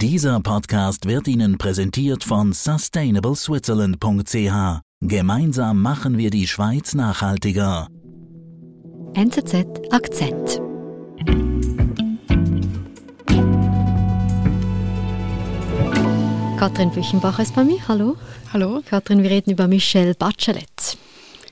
[0.00, 4.80] Dieser Podcast wird Ihnen präsentiert von sustainableswitzerland.ch.
[5.00, 7.88] Gemeinsam machen wir die Schweiz nachhaltiger.
[9.14, 10.62] NZZ Akzent.
[16.60, 17.80] Katrin Büchenbach ist bei mir.
[17.88, 18.14] Hallo.
[18.52, 18.80] Hallo.
[18.88, 20.96] Katrin, wir reden über Michelle Bachelet.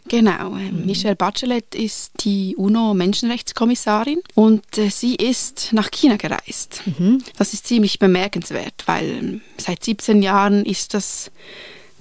[0.08, 6.82] Genau, Michelle Bachelet ist die UNO-Menschenrechtskommissarin und äh, sie ist nach China gereist.
[6.86, 7.22] Mhm.
[7.36, 11.30] Das ist ziemlich bemerkenswert, weil ähm, seit 17 Jahren ist das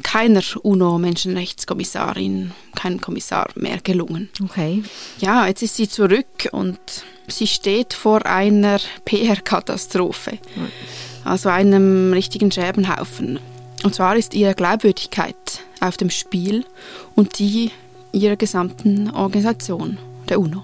[0.03, 4.29] keiner UNO-Menschenrechtskommissarin, kein Kommissar mehr gelungen.
[4.43, 4.83] Okay.
[5.19, 6.79] Ja, jetzt ist sie zurück und
[7.27, 10.39] sie steht vor einer PR-Katastrophe.
[10.55, 10.71] Mhm
[11.25, 13.39] also einem richtigen Scherbenhaufen.
[13.83, 15.35] Und zwar ist ihre Glaubwürdigkeit
[15.81, 16.63] auf dem Spiel
[17.15, 17.71] und die
[18.15, 19.97] ihrer gesamten Organisation,
[20.29, 20.63] der UNO.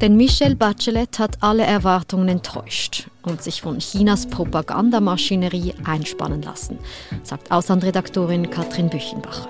[0.00, 6.78] Denn Michelle Bachelet hat alle Erwartungen enttäuscht und sich von Chinas Propagandamaschinerie einspannen lassen,
[7.22, 9.48] sagt Auslandredaktorin Katrin Büchenbacher.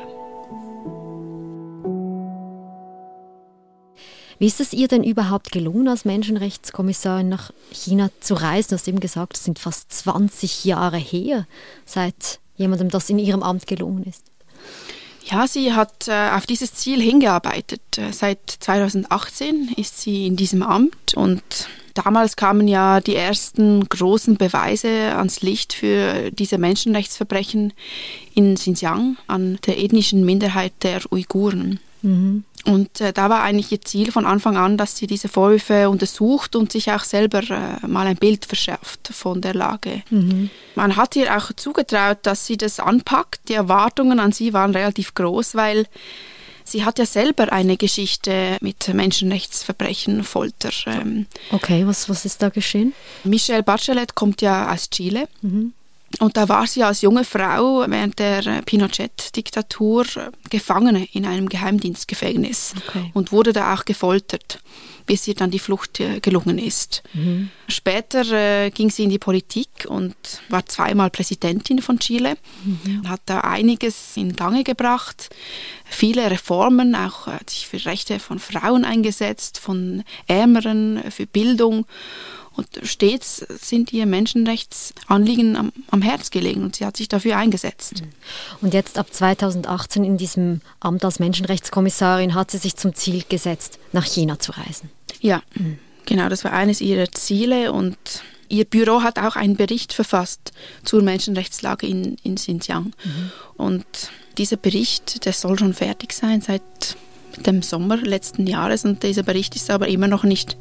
[4.39, 8.71] Wie ist es ihr denn überhaupt gelungen, als Menschenrechtskommissarin nach China zu reisen?
[8.71, 11.47] Du hast eben gesagt, es sind fast 20 Jahre her,
[11.87, 14.25] seit jemandem das in ihrem Amt gelungen ist.
[15.25, 17.81] Ja, sie hat äh, auf dieses Ziel hingearbeitet.
[17.97, 21.43] Äh, seit 2018 ist sie in diesem Amt und
[21.95, 27.73] damals kamen ja die ersten großen Beweise ans Licht für diese Menschenrechtsverbrechen
[28.35, 31.79] in Xinjiang an der ethnischen Minderheit der Uiguren.
[32.03, 32.45] Mhm.
[32.65, 36.55] Und äh, da war eigentlich ihr Ziel von Anfang an, dass sie diese Vorwürfe untersucht
[36.55, 40.03] und sich auch selber äh, mal ein Bild verschärft von der Lage.
[40.11, 40.51] Mhm.
[40.75, 43.49] Man hat ihr auch zugetraut, dass sie das anpackt.
[43.49, 45.87] Die Erwartungen an sie waren relativ groß, weil
[46.65, 50.71] sie hat ja selber eine Geschichte mit Menschenrechtsverbrechen, Folter.
[50.87, 51.27] Ähm.
[51.51, 52.95] Okay, was, was ist da geschehen?
[53.25, 55.29] Michelle Bachelet kommt ja aus Chile.
[55.43, 55.73] Mhm.
[56.19, 60.05] Und da war sie als junge Frau während der Pinochet-Diktatur
[60.51, 63.11] Gefangene in einem Geheimdienstgefängnis okay.
[63.15, 64.61] und wurde da auch gefoltert,
[65.07, 67.03] bis ihr dann die Flucht äh, gelungen ist.
[67.15, 67.51] Mhm.
[67.69, 70.15] Später äh, ging sie in die Politik und
[70.49, 73.09] war zweimal Präsidentin von Chile, mhm.
[73.09, 75.31] hat da einiges in Gange gebracht,
[75.85, 81.87] viele Reformen, auch hat sich für Rechte von Frauen eingesetzt, von Ärmeren, für Bildung.
[82.55, 88.03] Und stets sind ihr Menschenrechtsanliegen am, am Herz gelegen und sie hat sich dafür eingesetzt.
[88.61, 93.79] Und jetzt ab 2018 in diesem Amt als Menschenrechtskommissarin hat sie sich zum Ziel gesetzt,
[93.93, 94.91] nach China zu reisen.
[95.21, 95.79] Ja, mhm.
[96.05, 97.97] genau, das war eines ihrer Ziele und
[98.53, 100.53] Ihr Büro hat auch einen Bericht verfasst
[100.85, 102.93] zur Menschenrechtslage in, in Xinjiang.
[103.03, 103.33] Mhm.
[103.57, 103.87] Und
[104.37, 106.61] dieser Bericht, der soll schon fertig sein seit
[107.47, 110.57] dem Sommer letzten Jahres und dieser Bericht ist aber immer noch nicht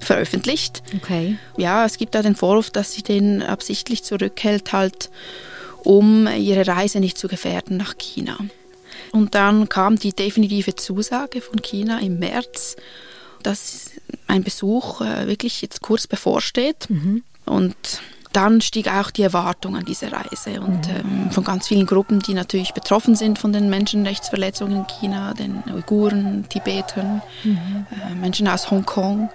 [0.00, 0.82] veröffentlicht.
[0.96, 1.36] Okay.
[1.56, 5.10] Ja, es gibt da den Vorwurf, dass sie den absichtlich zurückhält, halt,
[5.84, 8.38] um ihre Reise nicht zu gefährden nach China.
[9.12, 12.76] Und dann kam die definitive Zusage von China im März,
[13.42, 13.90] dass
[14.26, 16.88] ein Besuch äh, wirklich jetzt kurz bevorsteht.
[16.88, 17.22] Mhm.
[17.46, 17.76] Und
[18.32, 21.24] dann stieg auch die Erwartung an diese Reise und mhm.
[21.24, 25.62] ähm, von ganz vielen Gruppen, die natürlich betroffen sind von den Menschenrechtsverletzungen in China, den
[25.74, 27.86] Uiguren, Tibetern, mhm.
[27.90, 29.30] äh, Menschen aus Hongkong.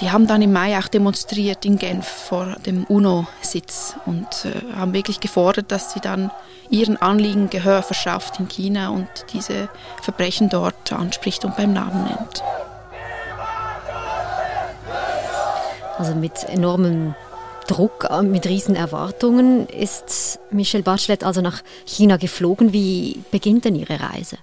[0.00, 4.94] Die haben dann im Mai auch demonstriert in Genf vor dem UNO-Sitz und äh, haben
[4.94, 6.30] wirklich gefordert, dass sie dann
[6.70, 9.68] ihren Anliegen Gehör verschafft in China und diese
[10.00, 12.42] Verbrechen dort anspricht und beim Namen nennt.
[15.98, 17.14] Also mit enormen
[17.70, 22.72] Druck, äh, mit riesen Erwartungen ist Michelle Bachelet also nach China geflogen.
[22.72, 24.38] Wie beginnt denn ihre Reise?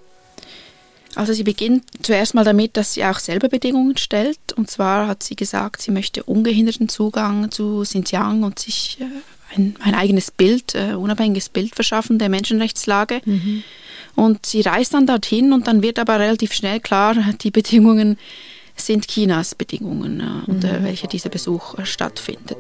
[1.16, 4.54] Also sie beginnt zuerst mal damit, dass sie auch selber Bedingungen stellt.
[4.56, 9.76] Und zwar hat sie gesagt, sie möchte ungehinderten Zugang zu Xinjiang und sich äh, ein,
[9.82, 13.22] ein, eigenes Bild, äh, unabhängiges Bild verschaffen der Menschenrechtslage.
[13.26, 13.64] Mhm.
[14.16, 18.18] Und sie reist dann dorthin und dann wird aber relativ schnell klar, die Bedingungen
[18.82, 20.84] sind Chinas Bedingungen, äh, unter mhm.
[20.84, 22.58] welche dieser Besuch äh, stattfindet.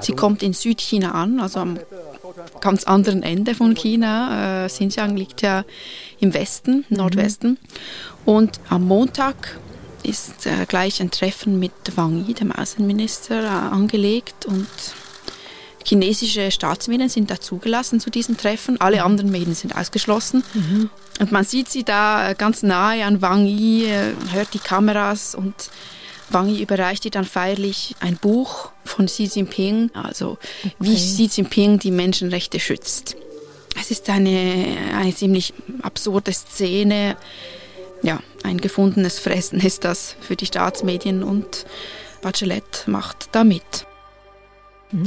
[0.00, 1.78] Sie kommt in Südchina an, also am
[2.60, 4.64] ganz anderen Ende von China.
[4.64, 5.64] Äh, Xinjiang liegt ja
[6.18, 6.96] im Westen, mhm.
[6.96, 7.58] Nordwesten.
[8.24, 9.58] Und am Montag
[10.02, 14.66] ist äh, gleich ein Treffen mit Wang Yi, dem Außenminister, äh, angelegt und
[15.84, 19.04] Chinesische Staatsmedien sind da zugelassen zu diesen Treffen, alle mhm.
[19.04, 20.44] anderen Medien sind ausgeschlossen.
[20.54, 20.90] Mhm.
[21.20, 25.54] Und man sieht sie da ganz nahe an Wang Yi, äh, hört die Kameras und
[26.30, 30.74] Wang Yi überreicht ihr dann feierlich ein Buch von Xi Jinping, also okay.
[30.78, 33.16] wie Xi Jinping die Menschenrechte schützt.
[33.80, 35.52] Es ist eine, eine ziemlich
[35.82, 37.16] absurde Szene.
[38.02, 41.66] ja, ein gefundenes Fressen ist das für die Staatsmedien und
[42.22, 43.86] Bachelet macht da mit.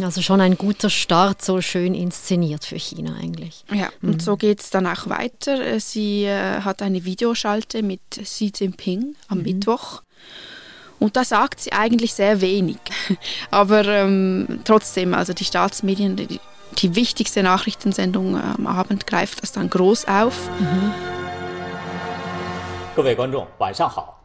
[0.02, 3.64] Also schon ein guter Start, so schön inszeniert für China eigentlich.
[3.72, 4.20] Ja, und mhm.
[4.20, 5.78] so geht es dann auch weiter.
[5.80, 9.44] Sie äh, hat eine Videoschalte mit Xi Jinping am mhm.
[9.44, 10.02] Mittwoch.
[10.98, 12.78] Und da sagt sie eigentlich sehr wenig.
[13.50, 16.40] Aber ähm, trotzdem, also die Staatsmedien, die,
[16.78, 20.50] die wichtigste Nachrichtensendung am Abend greift das dann groß auf.
[20.58, 20.92] Mhm.
[22.96, 24.18] 各位观众，晚上好。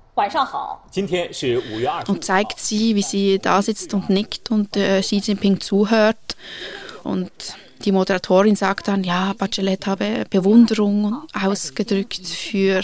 [2.08, 6.36] Und zeigt sie, wie sie da sitzt und nickt und äh, Xi Jinping zuhört.
[7.04, 7.30] Und
[7.84, 12.82] die Moderatorin sagt dann, ja, Bachelet habe Bewunderung ausgedrückt für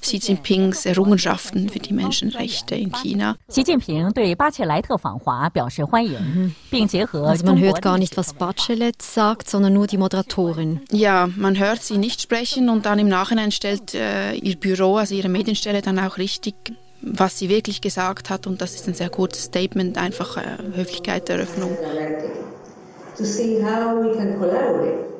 [0.00, 3.36] Xi Jinpings Errungenschaften für die Menschenrechte in China.
[3.48, 4.12] Xi Jinping
[7.24, 10.80] Also man hört gar nicht, was Bachelet sagt, sondern nur die Moderatorin.
[10.90, 15.14] Ja, man hört sie nicht sprechen und dann im Nachhinein stellt äh, ihr Büro, also
[15.14, 16.54] ihre Medienstelle, dann auch richtig
[17.00, 21.28] was sie wirklich gesagt hat und das ist ein sehr kurzes Statement, einfach äh, Höflichkeit
[21.28, 21.76] der Eröffnung.
[23.18, 25.17] To see how we can collaborate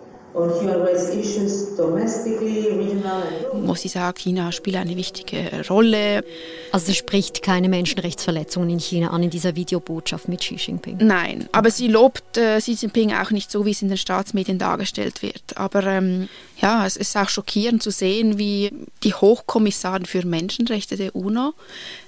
[3.67, 6.25] wo sie sagt, China spielt eine wichtige Rolle.
[6.73, 10.99] Also sie spricht keine Menschenrechtsverletzungen in China an in dieser Videobotschaft mit Xi Jinping?
[11.01, 14.59] Nein, aber sie lobt äh, Xi Jinping auch nicht so, wie es in den Staatsmedien
[14.59, 15.57] dargestellt wird.
[15.57, 16.29] Aber ähm,
[16.61, 18.71] ja, es ist auch schockierend zu sehen, wie
[19.05, 21.55] die Hochkommissarin für Menschenrechte der UNO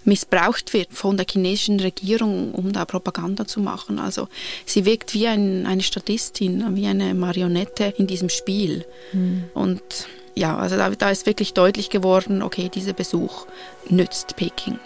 [0.05, 3.99] missbraucht wird von der chinesischen Regierung, um da Propaganda zu machen.
[3.99, 4.29] Also
[4.67, 8.85] sie wirkt wie ein, eine Statistin, wie eine Marionette in diesem Spiel.
[9.13, 9.45] Mhm.
[9.55, 9.83] Und
[10.35, 13.47] ja, also da, da ist wirklich deutlich geworden, okay, dieser Besuch
[13.89, 14.79] nützt Peking.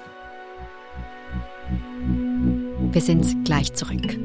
[2.92, 4.18] Wir sind gleich zurück.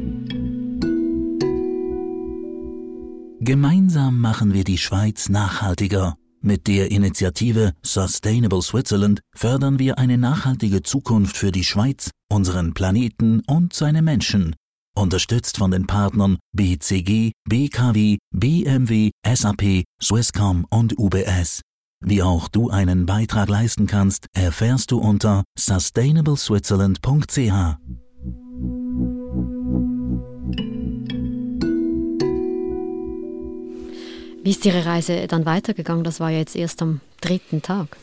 [3.41, 6.15] Gemeinsam machen wir die Schweiz nachhaltiger.
[6.41, 13.41] Mit der Initiative Sustainable Switzerland fördern wir eine nachhaltige Zukunft für die Schweiz, unseren Planeten
[13.47, 14.55] und seine Menschen
[14.99, 21.61] unterstützt von den Partnern BCG, BKW, BMW, SAP, Swisscom und UBS.
[22.01, 27.75] Wie auch du einen Beitrag leisten kannst, erfährst du unter sustainableswitzerland.ch.
[34.41, 36.05] Wie ist Ihre Reise dann weitergegangen?
[36.05, 37.97] Das war ja jetzt erst am dritten Tag.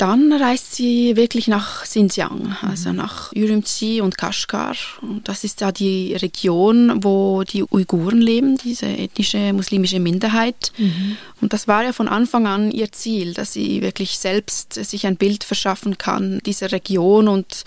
[0.00, 4.74] Dann reist sie wirklich nach Xinjiang, also nach Ürümqi und Kashgar.
[5.02, 10.72] Und das ist ja die Region, wo die Uiguren leben, diese ethnische muslimische Minderheit.
[10.78, 11.18] Mhm.
[11.42, 15.16] Und das war ja von Anfang an ihr Ziel, dass sie wirklich selbst sich ein
[15.16, 17.64] Bild verschaffen kann dieser Region und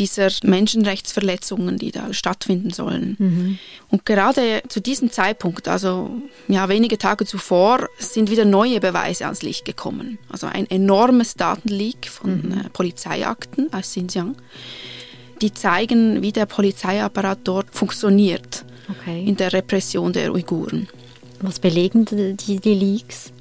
[0.00, 3.16] dieser Menschenrechtsverletzungen, die da stattfinden sollen.
[3.18, 3.58] Mhm.
[3.90, 6.10] Und gerade zu diesem Zeitpunkt, also
[6.48, 10.18] ja, wenige Tage zuvor, sind wieder neue Beweise ans Licht gekommen.
[10.30, 12.52] Also ein enormes Datenleak von mhm.
[12.52, 14.36] äh, Polizeiakten aus Xinjiang,
[15.42, 19.22] die zeigen, wie der Polizeiapparat dort funktioniert okay.
[19.24, 20.88] in der Repression der Uiguren.
[21.42, 23.32] Was belegen die, die Leaks?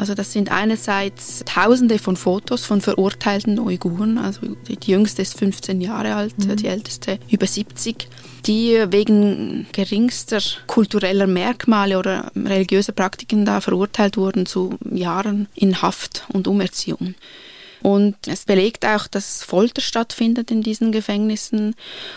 [0.00, 5.82] Also das sind einerseits Tausende von Fotos von verurteilten Uiguren, also die, jüngste ist 15
[5.82, 6.56] Jahre alt, mhm.
[6.56, 8.08] die älteste über 70,
[8.46, 16.24] die wegen geringster kultureller Merkmale oder religiöser Praktiken da verurteilt wurden zu Jahren in Haft
[16.28, 17.14] und Umerziehung.
[17.82, 21.74] Und es belegt auch, dass Folter stattfindet in diesen Gefängnissen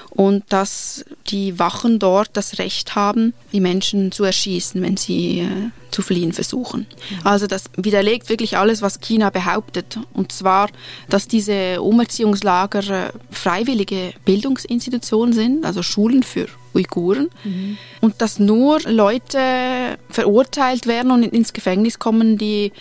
[0.10, 5.70] und dass die Wachen dort das Recht haben, die Menschen zu erschießen, wenn sie äh,
[5.92, 6.88] zu fliehen versuchen.
[7.24, 10.00] Also das widerlegt wirklich alles, was China behauptet.
[10.14, 10.70] Und zwar,
[11.10, 17.30] dass diese Umerziehungslager äh, freiwillige Bildungsinstitutionen sind, also Schulen für Uiguren.
[17.44, 17.78] Mhm.
[18.02, 22.72] Und dass nur Leute verurteilt werden und ins Gefängnis kommen, die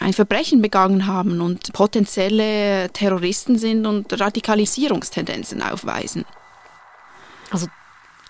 [0.00, 6.24] ein Verbrechen begangen haben und potenzielle Terroristen sind und Radikalisierungstendenzen aufweisen.
[7.50, 7.66] Also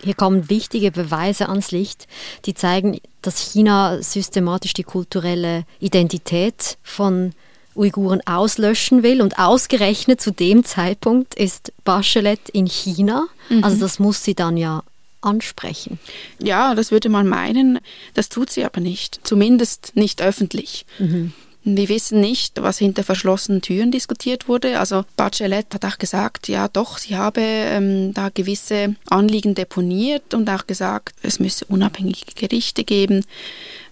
[0.01, 2.07] hier kommen wichtige Beweise ans Licht,
[2.45, 7.33] die zeigen, dass China systematisch die kulturelle Identität von
[7.75, 9.21] Uiguren auslöschen will.
[9.21, 13.27] Und ausgerechnet zu dem Zeitpunkt ist Bachelet in China.
[13.49, 13.63] Mhm.
[13.63, 14.83] Also das muss sie dann ja
[15.21, 15.99] ansprechen.
[16.39, 17.79] Ja, das würde man meinen.
[18.13, 19.19] Das tut sie aber nicht.
[19.23, 20.85] Zumindest nicht öffentlich.
[20.99, 21.33] Mhm.
[21.69, 24.79] Wir wissen nicht, was hinter verschlossenen Türen diskutiert wurde.
[24.79, 30.49] Also Bachelet hat auch gesagt, ja doch, sie habe ähm, da gewisse Anliegen deponiert und
[30.49, 33.25] auch gesagt, es müsse unabhängige Gerichte geben,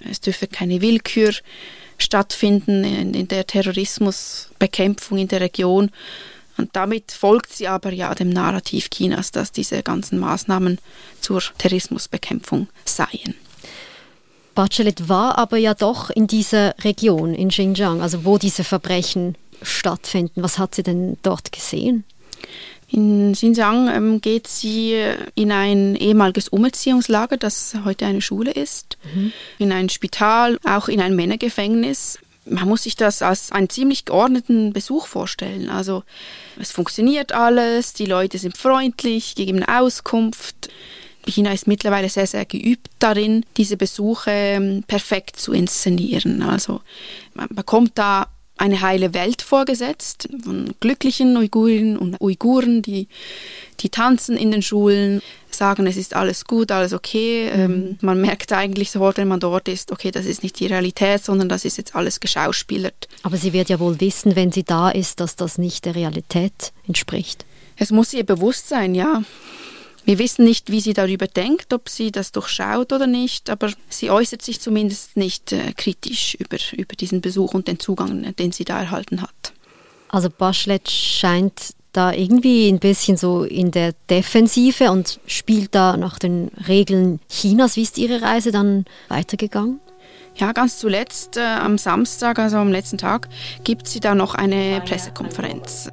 [0.09, 1.33] es dürfe keine Willkür
[1.97, 5.91] stattfinden in, in der Terrorismusbekämpfung in der Region.
[6.55, 10.79] Und damit folgt sie aber ja dem Narrativ Chinas, dass diese ganzen Maßnahmen
[11.19, 13.35] zur Terrorismusbekämpfung seien.
[14.55, 20.41] Bachelet war aber ja doch in dieser Region, in Xinjiang, also wo diese Verbrechen stattfinden.
[20.41, 22.05] Was hat sie denn dort gesehen?
[22.87, 24.95] In Xinjiang ähm, geht sie
[25.33, 29.33] in ein ehemaliges Umerziehungslager, das heute eine Schule ist, mhm.
[29.57, 32.19] in ein Spital, auch in ein Männergefängnis.
[32.45, 35.69] Man muss sich das als einen ziemlich geordneten Besuch vorstellen.
[35.69, 36.03] Also
[36.59, 40.69] es funktioniert alles, die Leute sind freundlich, geben Auskunft.
[41.27, 46.41] China ist mittlerweile sehr, sehr geübt darin, diese Besuche ähm, perfekt zu inszenieren.
[46.41, 46.81] Also
[47.33, 48.27] man bekommt da
[48.57, 53.07] eine heile Welt vorgesetzt von glücklichen Uigurinnen und Uiguren, die,
[53.81, 57.49] die tanzen in den Schulen, sagen, es ist alles gut, alles okay.
[57.53, 57.61] Mhm.
[57.61, 61.23] Ähm, man merkt eigentlich sofort, wenn man dort ist, okay, das ist nicht die Realität,
[61.23, 63.07] sondern das ist jetzt alles geschauspielert.
[63.23, 66.71] Aber sie wird ja wohl wissen, wenn sie da ist, dass das nicht der Realität
[66.87, 67.45] entspricht.
[67.77, 69.23] Es muss ihr bewusst sein, ja.
[70.05, 74.11] Wir wissen nicht, wie sie darüber denkt, ob sie das durchschaut oder nicht, aber sie
[74.11, 78.65] äußert sich zumindest nicht äh, kritisch über, über diesen Besuch und den Zugang, den sie
[78.65, 79.53] da erhalten hat.
[80.09, 86.19] Also Bachelet scheint da irgendwie ein bisschen so in der Defensive und spielt da nach
[86.19, 87.75] den Regeln Chinas.
[87.75, 89.79] Wie ist Ihre Reise dann weitergegangen?
[90.35, 93.29] Ja, ganz zuletzt äh, am Samstag, also am letzten Tag,
[93.63, 95.89] gibt sie da noch eine Pressekonferenz.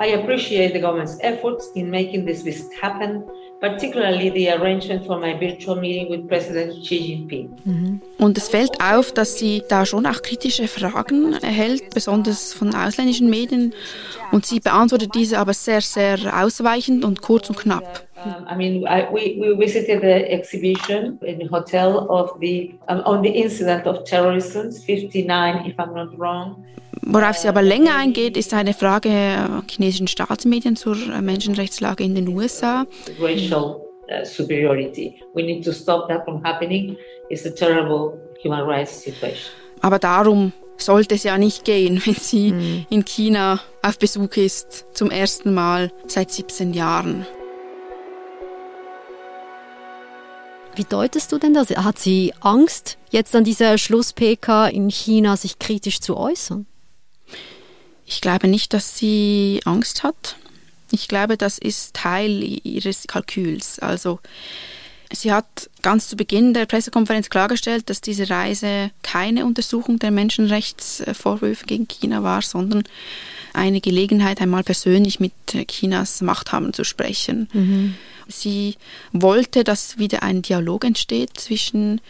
[0.00, 3.24] I appreciate the government's efforts in making this visit happen
[3.64, 7.48] particularly the arrangement for my virtual meeting with President Xi Jinping.
[7.64, 8.00] Mhm.
[8.18, 13.30] Und es fällt auf, dass sie da schon auch kritische Fragen erhält, besonders von ausländischen
[13.30, 13.74] Medien.
[14.32, 18.06] Und sie beantwortet diese aber sehr, sehr ausweichend und kurz und knapp.
[18.24, 23.02] Um, I mean, I, we, we visited the exhibition in the hotel of the um,
[23.04, 26.64] on the incident of terrorism, 59, if I'm not wrong.
[27.02, 29.10] Worauf sie aber länger eingeht, ist eine Frage
[29.68, 32.86] chinesischen Staatsmedien zur Menschenrechtslage in den USA.
[33.20, 35.20] Racial uh, superiority.
[35.34, 36.96] We need to stop that from happening.
[37.28, 39.52] It's a terrible human rights situation.
[39.80, 42.86] Aber darum sollte es ja nicht gehen, wenn sie mhm.
[42.88, 47.26] in China auf Besuch ist, zum ersten Mal seit 17 Jahren.
[50.76, 51.70] Wie deutest du denn das?
[51.70, 56.66] Hat sie Angst, jetzt an dieser Schluss-PK in China sich kritisch zu äußern?
[58.06, 60.36] Ich glaube nicht, dass sie Angst hat.
[60.90, 63.78] Ich glaube, das ist Teil ihres Kalküls.
[63.78, 64.18] Also
[65.12, 71.66] sie hat ganz zu Beginn der Pressekonferenz klargestellt, dass diese Reise keine Untersuchung der Menschenrechtsvorwürfe
[71.66, 72.84] gegen China war, sondern
[73.52, 75.32] eine Gelegenheit, einmal persönlich mit
[75.68, 77.48] Chinas Machthabern zu sprechen.
[77.52, 77.94] Mhm.
[78.28, 78.74] Sie
[79.12, 82.00] wollte, dass wieder ein Dialog entsteht zwischen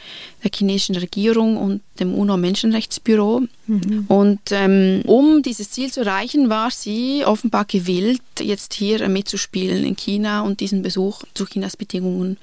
[0.42, 3.42] der chinesischen Regierung und dem UNO-Menschenrechtsbüro.
[3.66, 4.04] Mhm.
[4.08, 9.96] Und ähm, um dieses Ziel zu erreichen, war sie offenbar gewillt, jetzt hier mitzuspielen in
[9.96, 12.36] China und diesen Besuch zu Chinas Bedingungen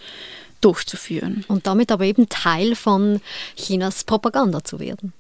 [0.61, 1.43] durchzuführen.
[1.47, 3.19] Und damit aber eben Teil von
[3.55, 5.13] Chinas Propaganda zu werden.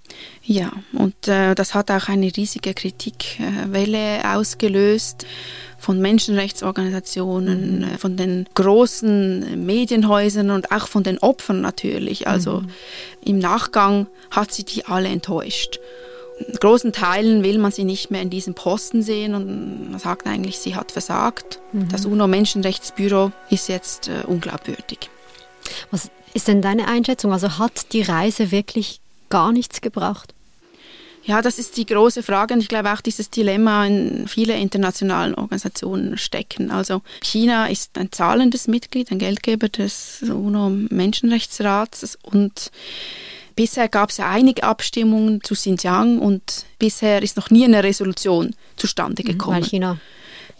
[0.43, 5.25] Ja, und äh, das hat auch eine riesige Kritikwelle ausgelöst
[5.81, 7.97] von Menschenrechtsorganisationen, mhm.
[7.97, 12.27] Von den großen Medienhäusern und auch von den Opfern natürlich.
[12.27, 12.69] Also mhm.
[13.25, 15.79] im Nachgang hat sie die alle enttäuscht.
[16.47, 20.27] In großen Teilen will man sie nicht mehr in diesem Posten sehen und man sagt
[20.27, 21.59] eigentlich, sie hat versagt.
[21.71, 21.89] Mhm.
[21.89, 25.09] Das UNO-Menschenrechtsbüro ist jetzt äh, unglaubwürdig.
[25.91, 27.33] Was ist denn deine Einschätzung?
[27.33, 30.33] Also hat die Reise wirklich gar nichts gebracht?
[31.23, 35.35] Ja, das ist die große Frage und ich glaube auch dieses Dilemma in viele internationalen
[35.35, 36.71] Organisationen stecken.
[36.71, 42.71] Also China ist ein zahlendes Mitglied, ein Geldgeber des UNO-Menschenrechtsrats und
[43.53, 48.55] Bisher gab es ja einige Abstimmungen zu Xinjiang und bisher ist noch nie eine Resolution
[48.77, 49.57] zustande gekommen.
[49.57, 49.97] Weil China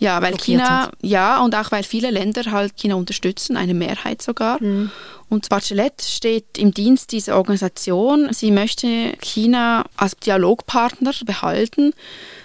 [0.02, 0.94] ja, weil China, hat.
[1.02, 4.62] ja, und auch weil viele Länder halt China unterstützen, eine Mehrheit sogar.
[4.62, 4.90] Mhm.
[5.30, 8.34] Und Bachelet steht im Dienst dieser Organisation.
[8.34, 11.94] Sie möchte China als Dialogpartner behalten.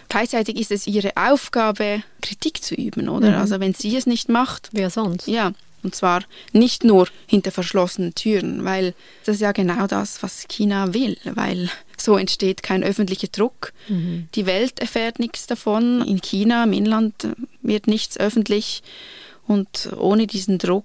[0.08, 3.30] Gleichzeitig ist es ihre Aufgabe, Kritik zu üben, oder?
[3.30, 3.36] Mhm.
[3.36, 4.68] Also wenn sie es nicht macht.
[4.72, 5.26] Wer sonst?
[5.26, 5.52] Ja.
[5.82, 8.92] Und zwar nicht nur hinter verschlossenen Türen, weil
[9.24, 13.72] das ist ja genau das, was China will, weil so entsteht kein öffentlicher Druck.
[13.88, 14.28] Mhm.
[14.34, 16.02] Die Welt erfährt nichts davon.
[16.02, 17.14] In China, im Inland
[17.66, 18.82] wird nichts öffentlich.
[19.46, 20.84] Und ohne diesen Druck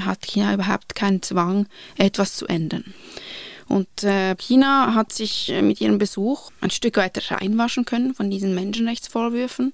[0.00, 2.94] hat China überhaupt keinen Zwang, etwas zu ändern.
[3.68, 8.30] Und äh, China hat sich äh, mit ihrem Besuch ein Stück weiter reinwaschen können von
[8.30, 9.72] diesen Menschenrechtsvorwürfen.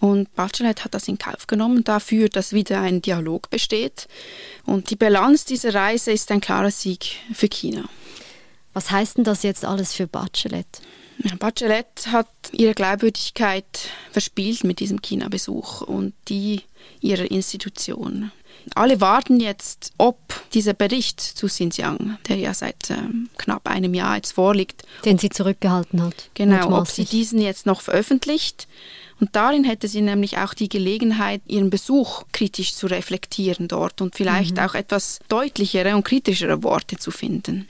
[0.00, 4.08] Und Bachelet hat das in Kauf genommen dafür, dass wieder ein Dialog besteht.
[4.64, 7.84] Und die Bilanz dieser Reise ist ein klarer Sieg für China.
[8.72, 10.66] Was heißt denn das jetzt alles für Bachelet?
[11.38, 16.62] Bachelet hat ihre Glaubwürdigkeit verspielt mit diesem China-Besuch und die
[17.00, 18.30] ihrer Institution.
[18.74, 20.18] alle warten jetzt, ob
[20.52, 25.30] dieser Bericht zu Xinjiang, der ja seit ähm, knapp einem Jahr jetzt vorliegt, den sie
[25.30, 26.30] zurückgehalten hat.
[26.34, 28.68] Genau, ob sie diesen jetzt noch veröffentlicht.
[29.20, 34.16] Und darin hätte sie nämlich auch die Gelegenheit, ihren Besuch kritisch zu reflektieren dort und
[34.16, 34.62] vielleicht mhm.
[34.64, 37.68] auch etwas deutlichere und kritischere Worte zu finden.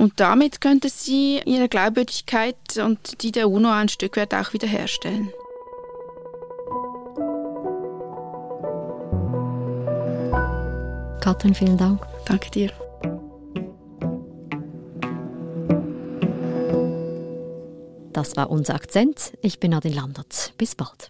[0.00, 5.30] Und damit könnte sie ihre Glaubwürdigkeit und die der UNO ein Stück weit auch wiederherstellen.
[11.20, 12.00] Katrin, vielen Dank.
[12.24, 12.70] Danke dir.
[18.14, 19.34] Das war unser Akzent.
[19.42, 20.54] Ich bin Adin Landert.
[20.56, 21.09] Bis bald.